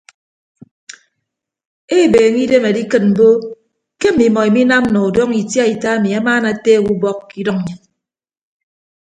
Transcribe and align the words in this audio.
Ebeeñe 1.99 2.39
idem 2.45 2.65
adikịt 2.69 3.03
mbo 3.11 3.27
ke 3.99 4.07
mmimọ 4.13 4.39
iminam 4.49 4.83
nọ 4.93 4.99
udọñọ 5.09 5.35
itiaita 5.41 5.87
ami 5.95 6.09
amaana 6.19 6.47
ateek 6.53 6.83
ubọk 6.93 7.19
ke 7.29 7.33
idʌñ 7.41 7.57
nnyịn. 7.59 7.79